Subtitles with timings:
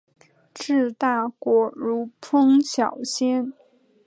[0.55, 3.53] 治大国如烹小鲜。